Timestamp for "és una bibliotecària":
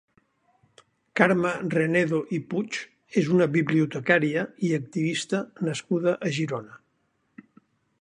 3.23-4.49